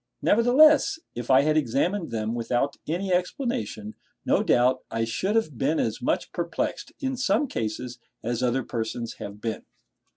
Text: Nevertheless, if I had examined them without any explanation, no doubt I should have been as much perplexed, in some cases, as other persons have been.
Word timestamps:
Nevertheless, 0.23 0.97
if 1.13 1.29
I 1.29 1.41
had 1.43 1.55
examined 1.55 2.09
them 2.09 2.33
without 2.33 2.75
any 2.87 3.13
explanation, 3.13 3.93
no 4.25 4.41
doubt 4.41 4.83
I 4.89 5.03
should 5.03 5.35
have 5.35 5.59
been 5.59 5.79
as 5.79 6.01
much 6.01 6.31
perplexed, 6.31 6.91
in 6.99 7.15
some 7.15 7.45
cases, 7.45 7.99
as 8.23 8.41
other 8.41 8.63
persons 8.63 9.17
have 9.19 9.39
been. 9.39 9.63